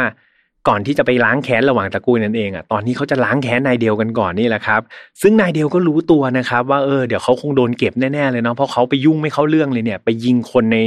[0.67, 4.81] ก่อนที่จะไปล้างแค้นระหว่างตระกูลนั่นเองอะตอนนี้เขาจะล้างแค้นนายเดียวกันก่อนนี่แหละครับ
[5.21, 10.77] ซึ่งนายเดียวก็รู้ตัวนะครับ ว่าเออเดี๋ยวเขาคงโดนเก็บแน่ๆเลยเนาะเพราะเขาไปยุ่งไม่เข้าเรื่องเลยเนี่ย ไปยิงคนใน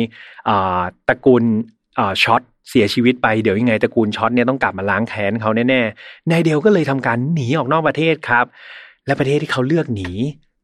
[1.09, 1.43] ตระกูล
[2.23, 8.45] ช็อตเสียชีวิตไปเดี๋ยวยังไงตระกูลช็อตเนี่ยต้องกลับมาล้างแค้นเขาแน่ๆนายเดียวก็เลยทำการหนีออกนอกประเทศครับ
[9.07, 10.11] และประเทศที่เขาเลือกหนี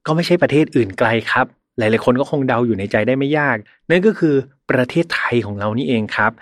[0.06, 1.46] ก็ไม่ใช่ประเทศอื่นไกลครับ
[1.78, 3.56] หลายๆคนก็คงเดาอยู่ในใจได้ไม่ยาก
[3.90, 4.34] นั่นก็คือ
[4.70, 6.32] ประเทศไทยของเรานี่เองครับ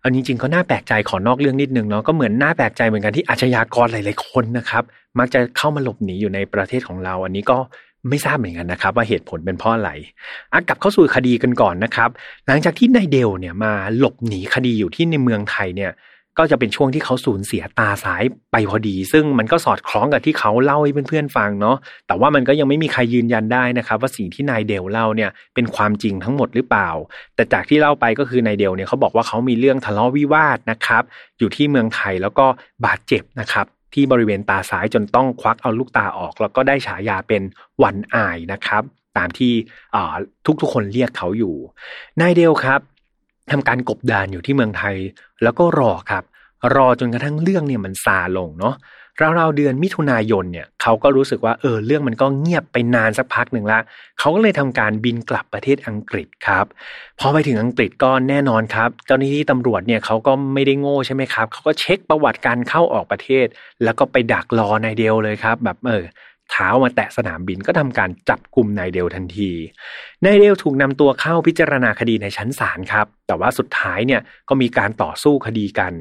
[0.00, 4.84] เอาจริงๆก็น่าแปลกใจขอนอกเรื่องนิดนึงเนาะก็เหมือนน่าแปลกใจเหมือนกันที่อาชญากรหลายๆคนนะครับ
[5.18, 7.58] มักจะเข้ามาหลบหนีอยู่ในประเทศของเรา อันนี้ก็
[8.08, 9.90] ไม่ทราบเหมือนกันนะครับ ว่าเหตุผลเป็นเพราะอะไร
[10.52, 12.10] อะกลับเข้าสู่คดีกันก่อนนะครับ
[12.46, 15.90] หลังจากที่นายเดลเนี่ยมาหลบหนีคดีอยู่ที่ในเมืองไทยเนี่ย
[16.38, 18.22] ก็จะเป็นช่วงที่เขาสูญเสียตาซ้าย
[18.52, 26.88] ไปพอดี ซึ่งมันก็สอดคล้องกับที่เขาเล่าให้เพื่อนๆฟังเนาะแต่ว่ามันก็ยังไม่มีใครยืนยันได้นะครับว่าสิ่งที่นายเดลเล่าเนี่ยเป็นความจริงทั้งหมดหรือเปล่า
[27.34, 31.02] แต่จากที่เล่าไปก็คือนายเดลเนี่ยเขาบอกว่าเขามีเรื่องทะเลาะวิวาทนะครับ
[31.38, 32.46] อยู่ที่เมืองไทยแล้วก็
[32.86, 37.42] บาดเจ็บนะครับที่บริเวณตาซ้ายจนต้องควักเอาลูกตาออก แล้วก็ได้ฉายาเป็น
[37.82, 38.82] วันอายนะครับ
[39.16, 39.52] ตามที่
[40.60, 41.54] ทุกๆคนเรียกเขาอยู่
[42.20, 42.80] นายเดลครับ
[43.52, 44.96] ทำการกบดานอยู่ที่เมืองไทย
[45.42, 46.24] แล้วก็รอครับ
[46.74, 48.74] รอจนกระทั่งเรื่องเนี่ยมันซาลงเนาะ
[49.22, 53.78] ราวๆเดือนมิถุนายนเนี่ยเขาก็รู้สึกว่าเออเรื่องมันก็เงียบไปนานสักพักหนึ่งละ
[54.18, 56.66] เขาก็เลยทำการบินกลับประเทศอังกฤษครับ
[57.20, 63.46] พอไปถึงอังกฤษก็แน่นอนครับเจ้าหน้าที่ตำรวจเนี่ยเขาก็ไม่ได้โง่ใช่ไหมครับเขาก็เช็คประวัติการเข้าออกประเทศ
[63.84, 66.04] แล้วก็ไปดักรอนายเดียวเลยครับ แบบเออ
[66.50, 69.50] เท้ามาแตะสนามบินก็ทำการจับกลุ่มนายเดลทันที
[70.24, 75.92] นายเดลถูกนำตัวเข้าพิจารณาคดีในชั้นศาลครับ แต่ว่าสุดท้ายเนี่ยก็มีการต่อสู้คดีกัน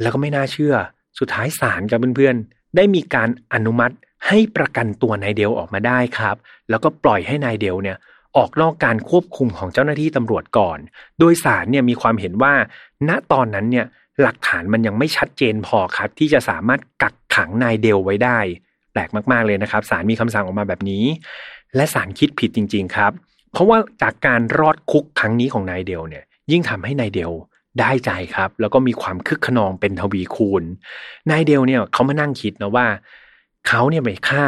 [0.00, 0.74] แล้วก็ไม่น่าเชื่อ
[1.18, 3.94] สุดท้ายศาลกับเพื่อนๆ ได้มีการอนุมัติ
[4.26, 6.36] ให้ประกันตัวนายเดลออกมาได้ครับ
[6.70, 7.96] แล้วก็ปล่อยให้นายเดลเนี่ย
[8.36, 10.78] ออกนอกการควบคุมของเจ้าหน้าที่ตำรวจก่อน
[11.18, 12.54] โดยศาลเนี่ยมีความเห็นว่า
[13.08, 13.86] ณตอนนั้นเนี่ย
[14.22, 18.38] หลักฐานมันยังไม่ชัดเจนพอครับ ที่จะสามารถกักขังนายเดลไว้ได้
[18.98, 21.04] ตลกมากๆเลยนะครับศาลมีคำสั่งออกมาแบบนี้
[21.76, 23.12] และศาลคิดผิดจริง ๆ ครับ
[23.52, 27.32] เพราะว่าจากการรอดคุกครั้งนี้ของนายเดลเนี่ย ยิ่งทำให้นายเดล
[27.80, 30.62] ได้ใจครับ แล้วก็มีความคึกคะนองเป็นทวีคูณ
[31.30, 32.86] นายเดลเนี่ยเขามานั่งคิดนะว่า
[33.68, 34.44] เขาเนี่ยไปฆ่า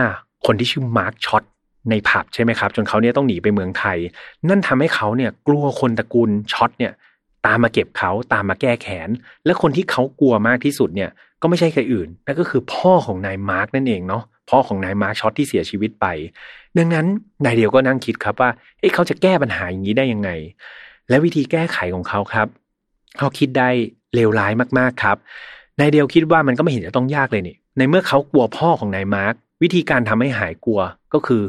[0.46, 1.42] คนที่ชื่อมาร์คช็อต
[1.90, 3.98] ในผับใช่ไหมครับจนเขาเนี่ยต้องหนีไปเมืองไทย
[4.48, 6.92] นั่นทำให้เขาเนี่ยกลัวคนตระกูลช็อตเนี่ย
[7.46, 9.08] ตามมาเก็บเขาตามมาแก้แค้น
[9.44, 11.10] และคนที่เขากลัวมากที่สุดเนี่ย
[11.42, 16.06] ก็ไม่ใช่ใครอื่นนั่นก็คือพ่อของนายมาร์กนั่นเองเนาะ พ่อของนายมาร์กช็อตที่เสียชีวิตไป
[16.76, 17.06] ดังนั้น
[17.44, 20.30] นายเดียวก็นั่งคิดครับว่าเอ๊ะเขาจะแก้ปัญหาอย่างนี้ได้ยังไง
[21.08, 22.48] และวิธีแก้ไขของเขาครับ
[23.18, 23.68] เขาคิดได้
[24.14, 25.16] เลวร้ายมากๆครับ
[25.80, 30.80] นายเดียวคิดว่ามันก็ไม่เห็นจะต้องยากเลยนี่ ในเมื่อเขากลัวพ่อของนายมาร์กวิธีการทำให้หายกลัว
[31.14, 31.42] ก็คือ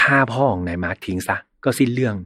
[0.00, 2.16] ฆ่าพ่อของนายมาร์กทิ้งซะก็สิ้นเรื่อง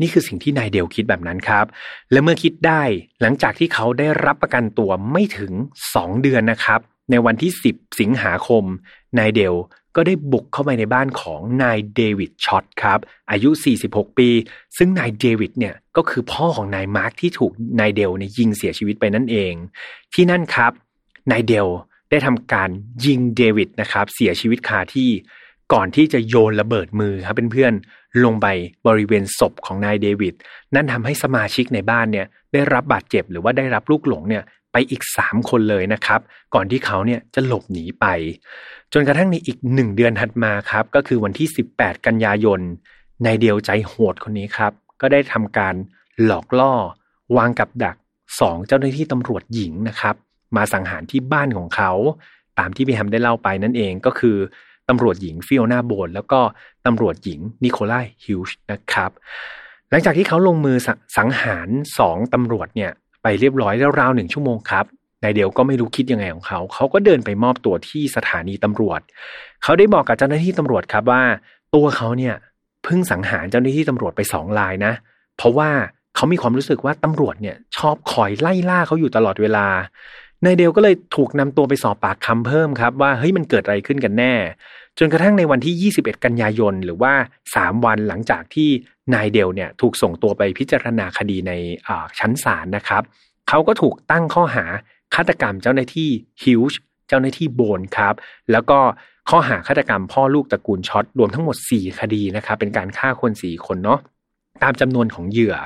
[0.00, 1.66] นี่คือสิ่งที่นายเดลคิดแบบนั้นครับ
[2.12, 2.82] และเมื่อคิดได้
[3.20, 5.52] หลังจากที่เขาได้รับประกันตัวไม่ถึง
[5.88, 6.80] 2 เดือนนะครับ
[7.12, 8.64] ในวันที่ 10 สิงหาคม
[9.18, 9.54] นายเดล
[9.96, 12.98] ก็ได้บุกเข้าไปในบ้านของนายเดวิดช็อตครับ
[13.30, 13.50] อายุ
[13.84, 14.28] 46 ปี
[14.76, 19.54] ซึ่งนายเดวิดเนี่ยก็คือพ่อของนายมาร์คที่ถูกนายเดลเนี่ยยิงเสียชีวิตไปนั่นเอง
[20.14, 20.72] ที่นั่นครับ
[21.30, 21.68] นายเดล
[22.10, 22.70] ได้ทำการ
[23.04, 25.10] ยิงเดวิดนะครับ เสียชีวิตคาที่
[25.72, 28.46] ก่อนที่จะโยนระเบิดมือครับเพื่อนๆลงไป
[28.86, 30.34] บริเวณศพของนายเดวิด
[30.74, 36.20] นั่นทำให้สมาชิกในบ้านเนี่ยได้รับบาดเจ็บหรือว่าได้รับลูกหลงเนี่ย ไปอีก 3 คนเลยนะครับ
[36.54, 38.06] ก่อนที่เขาเนี่ยจะหลบหนีไป
[38.92, 42.60] จนกระทั่งในอีกหนึ่งเดือนถัดมาครับก็คือวันที่ 18 กันยายน
[43.24, 45.74] นายเดียวใจโหดคนนี้ครับ ก็ได้ทำการ
[46.24, 46.72] หลอกล่อ
[47.36, 47.96] วางกับดัก
[48.40, 50.14] สองเจ้าหน้าที่ตำรวจหญิงนะครับ
[50.56, 51.92] มาสังหารที่บ้านของเขา
[52.58, 54.36] ตามที่พี่แฮมได้เล่าไปนั่นเองก็คือ
[54.88, 56.40] ตำรวจหญิงฟิโอนาโบนแล้วก็
[56.86, 59.10] ตำรวจหญิงนิโคลาฮิวช์นะครับ
[59.90, 60.76] หลังจากที่เขาลงมือ
[61.16, 62.90] สังหารสองตำรวจเนี่ย
[63.22, 64.84] ไปเรียบร้อยแล้วราวหนึ่งชั่วโมงครับ
[65.22, 69.00] นายเดียวก็ไม่รู้คิดยังไงของเขา เขาก็เดินไปมอบตัวที่สถานีตำรวจ
[69.62, 71.22] เขาได้บอกกับเจ้าหน้าที่ตำรวจครับว่า
[71.74, 72.34] ตัวเขาเนี่ย
[72.84, 74.92] เพิ่งสังหารเจ้าหน้าที่ตำรวจไปสองลายนะ
[75.36, 75.70] เพราะว่า
[76.16, 79.66] เขามีความรู้สึกว่าตำรวจเนี่ยชอบคอยไล่ล่าเขาอยู่ตลอดเวลา
[80.44, 84.34] นายเดลก็เลยถูกนำตัวไปสอบปากคำเพิ่มครับว่าเฮ้ยมันเกิดอะไรขึ้นกันแน่
[84.98, 87.12] จนกระทั่งในวันที่ 21 กันยายน หรือว่า
[87.50, 88.70] 3 วันหลังจากที่
[89.14, 91.52] นายเดลเนี่ยถูกส่งตัวไปพิจารณาคดีใน
[92.18, 93.02] ชั้นศาลนะครับ
[93.48, 94.64] เขาก็ถูกตั้งข้อหา
[95.14, 96.10] ฆาตกรรมเจ้าหน้าที่
[96.44, 98.14] ฮิวช์เจ้าหน้าที่โบนครับ
[98.52, 98.78] แล้วก็
[99.30, 104.00] ข้อหาฆาตกรรมพ่อลูกตระกูลช็อตรวมทั้งหมด 4 คดีนะครับ เป็นการฆ่าคน 4 คนเนาะ
[104.62, 105.56] ตามจำนวนของเหยื่อ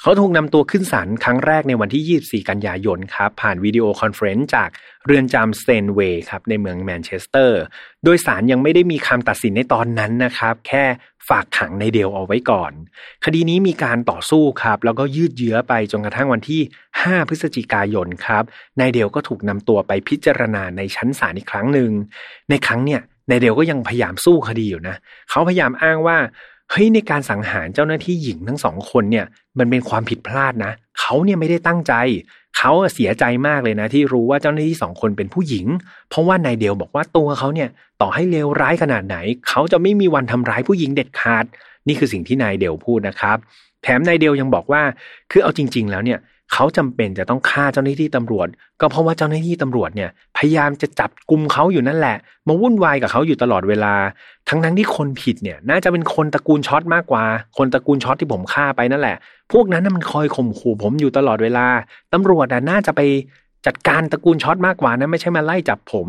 [0.00, 4.68] เขาถูกนำตัวขึ้นศาลครั้งแรกในวันที่ 24 กันยายนครับ ผ่าน video conference จาก
[5.06, 7.60] เรือนจำสเตรนจ์เวย์สครับในเมืองแมนเชสเตอร์
[8.04, 10.84] โดยศาลยังไม่ได้มีคำตัดสินในตอนนั้นนะครับ แค่
[11.28, 12.72] ฝากขังนายเดลเอาไว้ก่อน
[13.24, 16.60] คดีนี้มีการต่อสู้ครับ แล้วก็ยืดเยื้อไปจนกระทั่งวันที่
[16.98, 18.44] 5 พฤศจิกายนครับ
[18.80, 21.90] นายเดลก็ถูกนำตัวไปพิจารณาในชั้นศาลอีกครั้งหนึ่ง
[22.50, 24.96] ในครั้งเนี่ยนายเดลก็ยังพยายามสู้คดีอยู่นะ
[25.30, 26.18] เขาพยายามอ้างว่า
[26.70, 29.26] เฮ้ยในการสังหารเจ้าหน้าที่หญิงทั้งสองคนเนี่ย
[29.58, 31.94] มันเป็นความผิดพลาดนะเขาเนี่ยไม่ได้ตั้งใจ
[32.56, 35.66] เขาเสียใจมากเลยนะ ที่รู้ว่าเจ้าหน้าที่สองคนเป็นผู้หญิง
[36.10, 37.68] เพราะว่านายเดียวบอกว่าตัวเขาเนี่ย
[38.00, 39.16] ต่อให้เลวร้ายขนาดไหน
[39.48, 41.44] เขาจะไม่มีวันทำร้ายผู้หญิงเด็ดขาด
[41.88, 43.36] นี่คือสิ่งที่นายเดียวพูดนะครับ
[43.82, 44.82] แถมนายเดียวยังบอกว่า
[45.30, 46.18] คือเอาจริง ๆ แล้วเนี่ย
[46.52, 48.48] เขาจำเป็นจะต้องฆ่าเจ้าหน้าที่ตำรวจ
[48.80, 52.16] ก็เพราะว่าเจ้าหน้าที่ตำรวจเนี่ยพยายามจะจับกลุ่มเขาอยู่นั่นแหละ
[52.48, 53.94] มาวุ่นวายกับเขาอยู่ตลอดเวลา
[54.48, 57.24] ทั้งทั้งที่คนผิดเนี่ยน่าจะเป็นคนตระกูลช็อตมากกว่า
[57.58, 59.16] คนตระกูลช็อตที่ผมฆ่าไปนั่นแหละ
[59.52, 61.66] พวกนั้นน่ะมันคอยข่มขู่ผมอยู่ตลอดเวลา
[62.12, 63.00] ตำรวจน่าจะไป
[63.66, 66.08] จัดการตระกูลช็อตมากกว่านะไม่ใช่มาไล่จับผม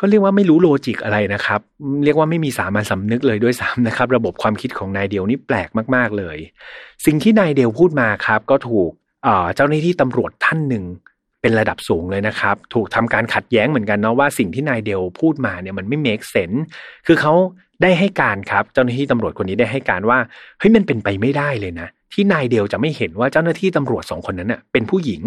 [0.00, 1.60] ก็เรียกว่าไม่รู้ logic อะไรนะครับ
[2.04, 6.36] เรียกว่าไม่มีสามัญสำนึกเลยด้วยซ้ำนะครับ ระบบความคิดของนายเดียวนี่แปลกมากๆเลย
[7.06, 8.90] สิ่งที่นายเดียวพูดมาครับ ก็ถูก
[9.54, 10.84] เจ้าหน้าที่ตำรวจท่านหนึ่ง
[11.40, 16.50] เป็นระดับสูงเลยนะครับ ถูกทำการขัดแย้งเหมือนกันเนาะว่าสิ่งที่นายเดลพูดมาเนี่ยมันไม่เมคเซน
[17.06, 17.32] คือเขา
[17.82, 20.18] ได้ให้การครับ เจ้าหน้าที่ตำรวจคนนี้ได้ให้การว่า
[20.58, 25.22] เฮ้ยมันเป็นไปไม่ได้เลยนะ ที่นายเดลจะไม่เห็นว่าเจ้าหน้าที่ตำรวจสองคนนั้นเน่ะเป็นผู้หญิง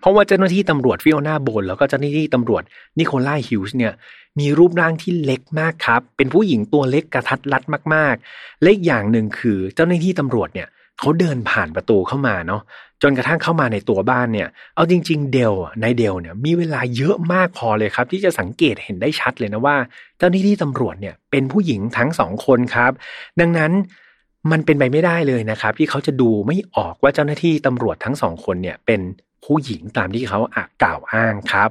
[0.00, 2.62] เพราะว่าเจ้าหน้าที่ตำรวจฟิโอนาโบนแล้วก็เจ้าหน้าที่ตำรวจ
[2.98, 3.92] นิโคลาฮิวส์เนี่ย
[4.38, 7.62] มีรูปร่างที่เล็กมากครับ เป็นผู้หญิงตัวเล็กกระทัดรัด
[7.94, 12.62] มากๆ อีกอย่างหนึ่งคือเจ้าหน้าที่ตำรวจเนี่ย เขาเดินผ่านประตูเข้ามาเนาะ
[13.02, 19.76] จนกระทั่งเข้ามาในตัวบ้านเนี่ย เอาจริง ๆ เดลนายเดลเนี่ยมีเวลาเยอะมากพอเลยครับ ที่จะสังเกตเห็นได้ชัดเลยนะว่า
[20.18, 22.92] เจ้าหน้าที่ตำรวจเนี่ยเป็นผู้หญิงทั้งสองคนครับ
[23.40, 23.72] ดังนั้น
[24.50, 29.00] มันเป็นไปไม่ได้เลยนะครับ ที่เขาจะดูไม่ออกว่าเจ้าหน้าที่ตำรวจทั้งสองคนเนี่ยเป็น
[29.44, 31.70] ผู้หญิงตามที่เขาอากล่าวอ้างครับ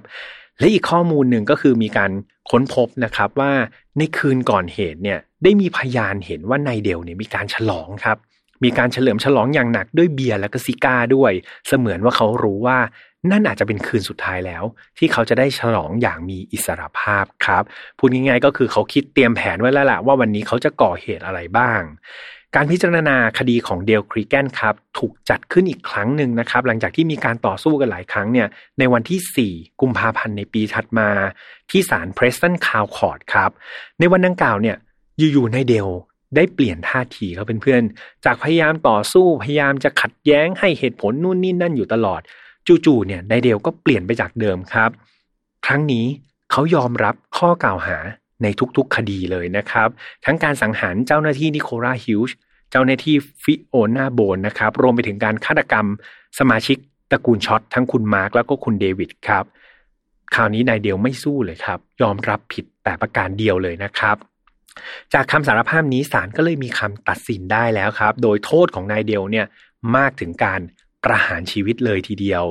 [0.60, 2.12] และอีกข้อมูลหนึ่งก็คือมีการ
[2.50, 3.52] ค้นพบนะครับว่า
[3.98, 8.18] ในคืนก่อนเหตุเนี่ยได้มีพยานเห็นว่านายเดลเนี่ยมีการฉลองครับ
[8.64, 11.32] มีการเฉลิมฉลองอย่างหนักด้วยเบียร์และก็ซิก้าด้วย
[11.68, 12.78] เสมือนว่าเขารู้ว่า
[13.32, 14.64] นั่นอาจจะเป็นคืนสุดท้ายแล้ว
[14.98, 17.64] ที่เขาจะได้ฉลองอย่างมีอิสรภาพครับ
[17.98, 21.82] พูดง่ายๆก็คือเขาคิดเตรียมแผนไว้แล้วแหละว่าวันนี้เขาจะก่อเหตุอะไรบ้าง
[22.56, 28.48] การพิจารณาคดีของเดลครีแกนครับ ถูกจัดขึ้นอีกครั้งหนึ่งนะครับ หลังจากที่มีการต่อสู้กันหลายครั้งเนี่ย
[28.80, 31.10] ในวันที่ 4 กุมภาพันธ์ในปีถัดมา
[31.70, 33.52] ที่ศาล Preston Crown Court ครับ
[34.00, 34.78] ในวันดังกล่าวเนี่ย
[35.20, 35.90] อยู่ๆนายเดล
[36.36, 37.82] ได้เปลี่ยนท่าทีเขาเป็นเพื่อน
[38.26, 42.22] จากพยายามต่อสู้พยายามจะขัดแย้งให้เหตุผลนู่นนี่นั่นอยู่ตลอด
[42.86, 44.90] จู่ๆเนี่ยนายเดลก็เปลี่ยนไปจากเดิมครับ
[45.66, 46.06] ครั้งนี้
[46.52, 47.98] เขายอมรับข้อกล่าวหา
[48.44, 49.90] ในทุกๆคดีเลยนะครับ
[50.26, 52.36] ทั้งการสังหารเจ้าหน้าที่นิโคลาฮิวช์
[52.72, 55.86] เจ้าหน้าที่ฟิโอนาโบนนะครับ รวมไปถึงการฆาตกรรม
[56.40, 56.78] สมาชิก
[57.12, 59.46] ตระกูลช็อตทั้งคุณมาร์กแล้วก็คุณเดวิดครับ
[60.36, 64.18] คราวนี้นายเดลไม่สู้เลยครับ ยอมรับผิดแต่ประการเดียวเลยนะครับ
[65.14, 69.46] จากคำสารภาพนี้ศาลก็เลยมีคำตัดสินได้แล้วครับ โดยโทษของนายเดียวเนี่ย
[69.96, 70.62] มากถึงการ
[71.04, 72.44] ประหารชีวิตเลยทีเดียว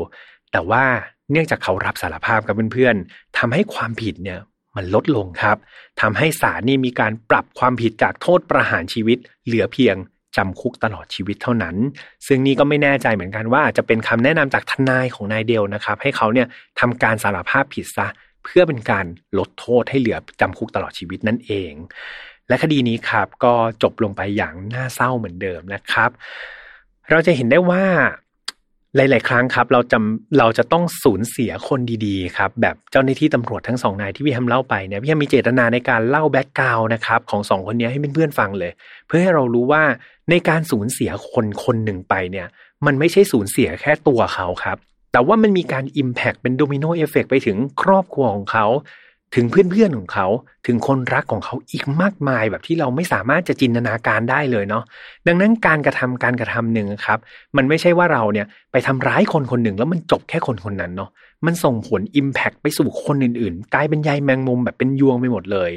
[0.52, 0.84] แต่ว่า
[1.30, 4.40] เนื่องจากเขารับสารภาพกับเพื่อนๆทำให้ความผิดเนี่ย
[4.76, 5.56] มันลดลงครับ
[6.00, 9.96] ทำให้ศาลนี่มีการปรับความผิดจากโทษประหารชีวิต เหลือเพียง
[10.36, 11.76] จำคุกตลอดชีวิตเท่านั้น
[12.26, 16.46] ซึ่งนี่ก็ไม่แน่ใจเหมือนกันว่าจะเป็นคำแนะนำจากทนายของนายเดลนะครับ ให้เขาเนี่ย
[16.80, 18.06] ทำการสารภาพผิดซะ
[18.46, 19.06] เพื่อเป็นการ
[19.38, 21.72] ลดโทษให้เหลือจำคุกตลอดชีวิตนั่นเอง
[22.48, 26.10] และคดีนี้ครับก็จบลงไปอย่างน่าเศร้าเหมือนเดิมนะครับ
[27.10, 27.84] เราจะเห็นได้ว่า
[28.96, 38.72] หลาย ๆ ครั้งครับเราจำเราจะต้องสูญเสียคนดีๆครับแบบเจ้าหน้าที่ตำรวจทั้งสองนายที่พี่แฮมเล่าไปเนี่ยพี่แฮมมีเจตนาในการเล่าแบ็กกราวนะครับของสองคนนี้ให้เพื่อนๆฟังเลย
[39.06, 39.82] เพื่อให้เรารู้ว่า
[40.30, 42.46] ในการสูญเสียคนคนหนึ่งไปเนี่ย
[42.86, 44.78] มันไม่ใช่สูญเสียแค่ตัวเขาครับ
[45.16, 48.66] แต่ว่ามันมีการ impact เป็น domino effect ไปถึงครอบครัวของเขา
[49.34, 50.26] ถึงเพื่อนๆของเขา
[50.66, 54.84] ถึงคนรักของเขาอีกมากมายแบบที่เราไม่สามารถจะจินตนาการได้เลยเนาะ
[55.26, 57.18] ดังนั้นการกระทำการกระทำหนึ่งครับ
[57.56, 61.10] มันไม่ใช่ว่าเราเนี่ยไปทำร้ายคนคนหนึ่งแล้วมันจบแค่คนคนนั้นเนาะ
[61.46, 65.70] มันส่งผล impact ไปสู่คนอื่นๆ กลายเป็นใยแมงมุมแบบเป็นยวงไปหมดเลย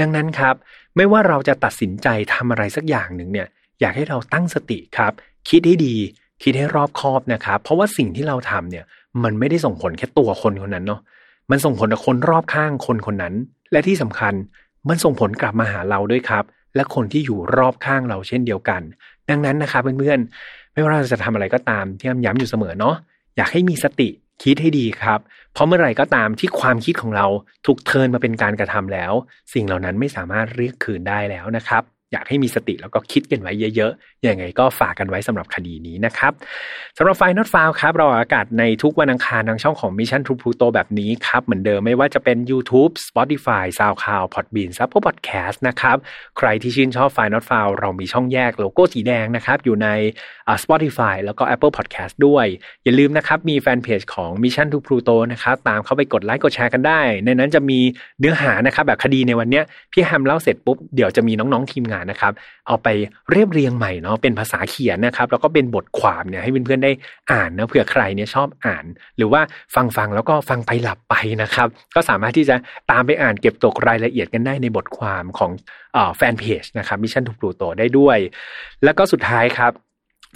[0.00, 0.54] ดังนั้นครับ
[0.96, 3.46] ไม่ว่าเราจะตัดสินใจทำอะไรสักอย่างหนึ่งเนี่ย
[3.80, 5.12] อยากให้เราตั้งสติครับ
[5.48, 5.96] คิดให้ดี
[6.42, 8.84] คิดให้รอบคอบนะครับ เพราะว่าสิ่งที่เราทำเนี่ย
[9.24, 11.00] มันไม่ได้ส่งผลแค่ตัวคนคนนั้นเนาะ
[11.50, 13.34] มันส่งผลกับคนรอบข้างคนคนนั้น
[13.72, 14.34] และที่สำคัญ
[14.88, 16.44] มันส่งผลกลับมาหาเราด้วยครับ
[16.74, 18.82] และคนที่อยู่รอบข้างเราเช่นเดียวกัน
[19.30, 22.94] ดังนั้นนะครับเพื่อนๆไม่ว่าเราจะทำอะไรก็ตามที่ย้ำอยู่เสมอเนาะ
[23.36, 24.08] อยากให้มีสติ
[24.42, 25.20] คิดให้ดีครับ
[25.52, 27.26] เพราะเมื่อไหร่ก็ตามที่ความคิดของเรา
[27.66, 29.12] ถูกเทินมาเป็นการกระทำแล้ว
[29.54, 36.32] สิ่งเหล่านั้นไม่สามารถเรียกคืนได้แล้วนะครับ อยากให้มีสติแล้วก็คิดกันไว้เยอะๆ ยังไงก็ฝากกันไว้สำหรับคดีนี้นะครับ
[36.98, 45.96] สำหรับไฟนอตฟาวครับเราอากาศในทุกวันอังคารทางช่องของ Mission to Pluto แบบนี้ครับ เหมือนเดิมไม่ว่าจะเป็น YouTube Spotify SoundCloud Podbean ซับพอดแคสต์นะครับ
[46.38, 49.88] ใครที่ชื่นชอบไฟนอตฟาวเรามีช่องแยกโลโก้สีแดงนะครับอยู่ใน
[50.62, 52.46] Spotify แล้วก็ Apple Podcast ด้วย
[52.84, 57.78] อย่าลืมนะครับมีแฟนเพจของ Mission to Pluto นะครับตามเข้าไปกดไลค์กดแชร์กันได้ ในนั้นจะมี
[58.20, 59.62] เนื้อหานะครับแบบคดีในวันนี้
[59.92, 62.32] พี่แฮมเล่าเสร็จปุ๊บเดี๋ยวจะมีน้องๆทีมงานนะครับ
[62.66, 62.88] เอาไป
[63.30, 66.92] เรียบเรียงใหม่เนาะเป็นภาษาเขียนนะครับ แล้วก็เป็นบทความเนี่ยให้เพื่อนๆได้
[67.32, 68.84] อ่านนะเผื่อใครเนี่ยชอบอ่าน
[69.16, 69.40] หรือว่า
[69.74, 72.56] ฟังฟังแล้วก็ฟังไปหลับไปนะครับ ก็สามารถที่จะ
[72.90, 75.50] ตามไปอ่านเก็บตกรายละเอียดกันได้ในบทความของ
[76.16, 78.18] แฟนเพจนะครับ Mission To Pluto ได้ด้วย
[78.84, 79.72] แล้วก็สุดท้ายครับ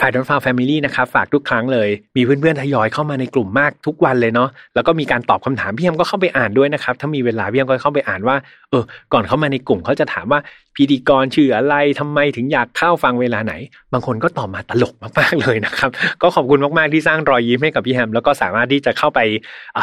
[0.00, 8.36] ฝากดอนฟาว Family นะครับฝากทุกครั้งเลย มีเพื่อนๆทยอยเข้ามาในกลุ่มมากทุกวันเลยเนาะแล้วก็มีการตอบคำถามพี่แอมก็เข้าไปอ่านด้วยนะครับ ถ้ามีเวลาพี่แอมก็เข้าไปอ่านว่า
[8.70, 10.40] เออก่อนเข้ามาในกลุ่มเขาจะถามว่า
[10.76, 13.54] พิธีกรชื่ออะไรทำไมถึงอยากเข้าฟังเวลาไหน
[13.92, 15.90] บางคนก็ตอบมาตลกมากๆเลยนะครับ
[16.22, 19.20] ก็ขอบคุณมากๆที่สร้างรอยยิ้มให้กับพี่แอมแล้วก็สามารถที่จะเข้าไป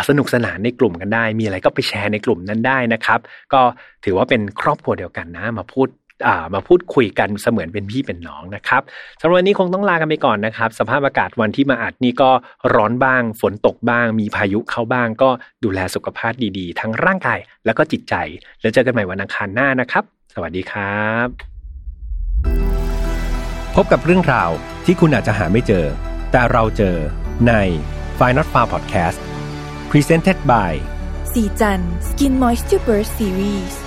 [0.10, 3.20] สนุกสนานในกลุ่มกันได้ มีอะไรก็ไปแชร์ในกลุ่มนั้นได้นะครับ
[3.54, 3.62] ก็
[4.06, 5.88] ถือว่าเป็นครอบครัวเดียวกันนะมาพูด
[6.54, 8.82] มาพูดคุยกันเสมือนเป็นพี่เป็นน้องนะครับ
[9.20, 12.32] สำหรับวันนี้คงต้องลากันไปก่อนนะครับ สภาพอากาศวันที่มาอัดนี่ก็
[12.76, 15.30] ร้อนบ้าง ฝนตกบ้าง มีพายุเข้าบ้าง ก็
[15.64, 18.14] ดูแลสุขภาพดีๆ ทั้งร่างกายแล้วก็จิตใจ
[18.62, 20.04] แล้วเจอกันใหม่วันอังคารหน้านะครับ
[20.34, 21.28] สวัสดีครับ
[23.76, 24.52] พบกับเรื่องราว
[24.86, 25.86] ที่คุณอาจจะหาไม่เจอ
[26.32, 26.98] แต่เราเจอ
[27.48, 27.54] ใน
[28.20, 29.20] f i n a l f a r Podcast
[29.92, 30.74] Presented by
[31.34, 33.87] สีจัน Skin Moisture Burst Series